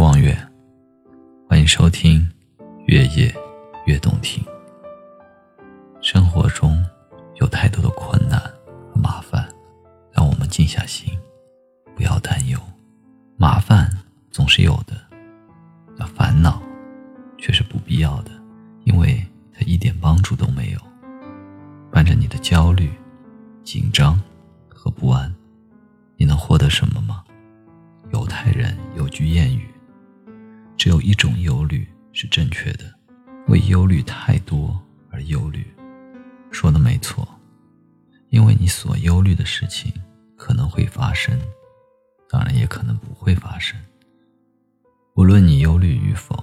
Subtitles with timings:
[0.00, 0.34] 望月，
[1.46, 2.20] 欢迎收听
[2.86, 3.30] 《越夜
[3.84, 4.42] 越动听》。
[6.00, 6.82] 生活中
[7.34, 9.46] 有太多的困难和麻烦，
[10.10, 11.12] 让我们静下心，
[11.94, 12.58] 不要担忧。
[13.36, 13.90] 麻烦
[14.30, 14.96] 总是有的，
[15.94, 16.62] 那烦恼
[17.36, 18.30] 却是不必要的，
[18.84, 19.22] 因为
[19.52, 20.78] 它一点帮助都没有。
[21.90, 22.90] 伴着你的焦虑、
[23.62, 24.18] 紧张
[24.70, 25.30] 和不安，
[26.16, 27.22] 你能获得什么吗？
[28.14, 29.68] 犹太人有句谚语。
[30.82, 32.92] 只有一种忧虑是正确的，
[33.46, 34.76] 为忧虑太多
[35.12, 35.64] 而忧虑，
[36.50, 37.24] 说的没错，
[38.30, 39.92] 因为你所忧虑的事情
[40.36, 41.38] 可能会发生，
[42.28, 43.80] 当然也可能不会发生。
[45.14, 46.42] 无论你忧虑与否，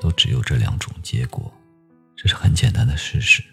[0.00, 1.52] 都只有这两种结果，
[2.16, 3.44] 这是很简单的事实。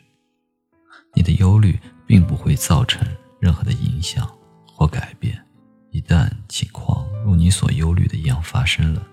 [1.14, 1.78] 你的忧虑
[2.08, 3.06] 并不会造成
[3.42, 4.26] 任何的影响
[4.66, 5.46] 或改变，
[5.92, 9.06] 一旦情况如你所忧虑的一样发生了。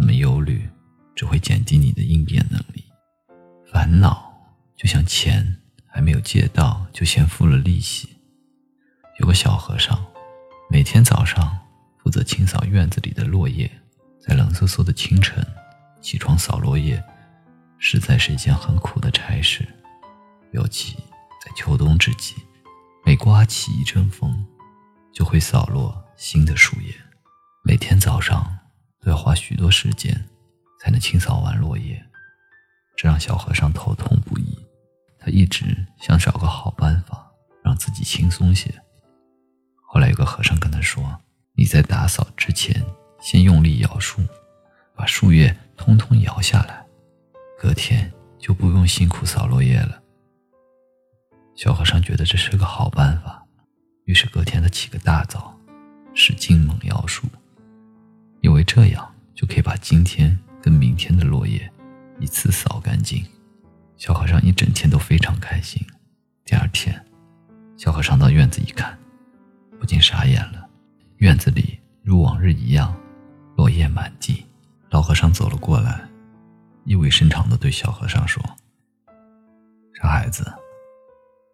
[0.00, 0.66] 那么忧虑
[1.14, 2.82] 只会减低你的应变能力，
[3.70, 4.32] 烦恼
[4.74, 8.08] 就像钱还没有借到就先付了利息。
[9.18, 10.02] 有个小和尚，
[10.70, 11.58] 每天早上
[11.98, 13.70] 负责清扫院子里的落叶，
[14.18, 15.46] 在冷飕飕的清晨
[16.00, 17.04] 起床扫落叶，
[17.78, 19.68] 实在是一件很苦的差事，
[20.52, 20.94] 尤其
[21.44, 22.36] 在秋冬之际，
[23.04, 24.46] 每刮起一阵风，
[25.12, 26.94] 就会扫落新的树叶。
[27.62, 28.59] 每天早上。
[29.70, 30.28] 时间
[30.80, 32.04] 才能清扫完落叶，
[32.96, 34.58] 这让小和尚头痛不已。
[35.18, 37.30] 他一直想找个好办法
[37.62, 38.72] 让自己轻松些。
[39.86, 41.20] 后来有个和尚跟他说
[41.54, 42.82] ：“你在打扫之前，
[43.20, 44.22] 先用力摇树，
[44.94, 46.86] 把树叶通通摇下来，
[47.58, 50.00] 隔天就不用辛苦扫落叶了。”
[51.54, 53.44] 小和尚觉得这是个好办法，
[54.04, 55.49] 于是隔天他起个大早，
[59.90, 61.68] 今天跟明天的落叶
[62.20, 63.26] 一次扫干净。
[63.96, 65.84] 小和尚一整天都非常开心。
[66.44, 67.04] 第二天，
[67.76, 68.96] 小和尚到院子一看，
[69.80, 70.64] 不禁傻眼了。
[71.16, 72.96] 院子里如往日一样，
[73.56, 74.46] 落叶满地。
[74.90, 76.08] 老和尚走了过来，
[76.84, 78.40] 意味深长地对小和尚说
[80.00, 80.54] ：“傻孩子，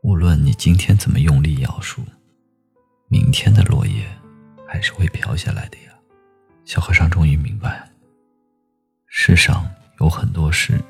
[0.02, 2.02] 无论你今天怎么用力摇树，
[3.08, 4.06] 明天的落叶
[4.68, 5.92] 还是会飘下来的呀。”
[6.66, 7.88] 小和尚终于明白了，
[9.28, 10.80] 世上有很多事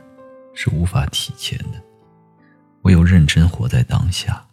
[0.52, 1.82] 是无法提前的，
[2.82, 4.44] 唯有认真活在当下，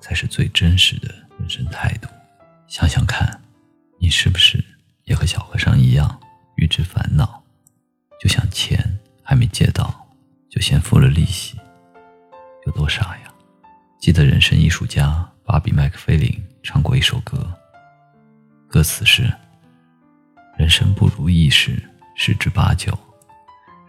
[0.00, 2.06] 才是最真实的人生态度。
[2.68, 3.28] 想想看，
[3.98, 4.64] 你是不是
[5.06, 6.20] 也和小和尚一样，
[6.54, 7.42] 预知烦恼？
[8.20, 8.78] 就像钱
[9.24, 10.06] 还没借到，
[10.48, 11.58] 就先付了利息，
[12.64, 13.34] 有多傻呀？
[13.98, 17.52] 记得人生艺术家芭比·麦克菲林唱过一首歌，
[18.68, 19.28] 歌词是。
[20.56, 21.82] 人生不如意事
[22.22, 22.92] 十之八九，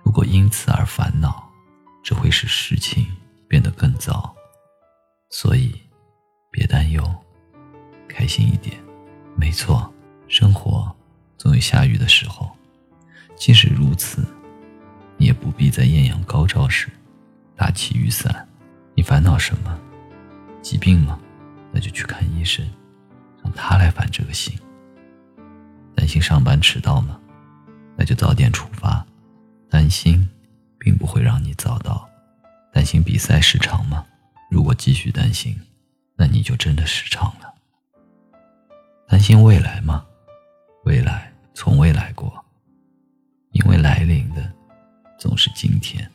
[0.04, 1.52] 如果因此而烦恼，
[2.02, 3.06] 只会使事情
[3.46, 4.34] 变得更糟。
[5.30, 5.70] 所以，
[6.50, 7.04] 别担忧，
[8.08, 8.82] 开心一点。
[9.36, 9.94] 没错，
[10.30, 10.90] 生活
[11.38, 12.50] 总有下雨的时候。
[13.36, 14.26] 即使如此，
[15.18, 16.88] 你也不必在艳阳高照时
[17.54, 18.48] 打起雨伞。
[18.96, 19.78] 你烦恼什么？
[20.62, 21.20] 疾病吗？
[21.70, 22.66] 那就去看医生，
[23.44, 24.58] 让他来烦这个心。
[25.94, 27.20] 担心上班迟到吗？
[28.02, 29.06] 那就早点出发。
[29.70, 30.28] 担心，
[30.80, 32.10] 并不会让你早到。
[32.74, 34.04] 担心比赛失常吗？
[34.50, 35.56] 如果继续担心，
[36.16, 37.54] 那你就真的失常了。
[39.08, 40.04] 担心未来吗？
[40.84, 42.44] 未来从未来过，
[43.52, 44.52] 因为来临的
[45.20, 46.10] 总是今天。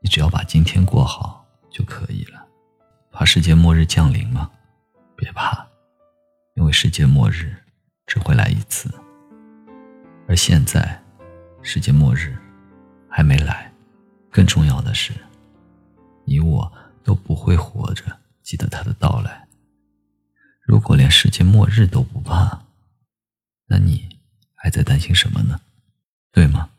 [0.00, 2.42] 你只要把今天过好就可以了。
[3.12, 4.50] 怕世界末日降临吗？
[5.14, 5.66] 别怕，
[6.54, 7.54] 因为世界末日。
[8.06, 8.90] 只会来一次，
[10.26, 11.02] 而现在，
[11.62, 12.36] 世界末日
[13.08, 13.70] 还没来。
[14.30, 15.12] 更重要的是，
[16.24, 16.72] 你我
[17.04, 18.04] 都不会活着
[18.42, 19.46] 记得它的到来。
[20.62, 22.62] 如果连世界末日都不怕，
[23.66, 24.18] 那你
[24.54, 25.60] 还在担心什么呢？
[26.32, 26.70] 对吗？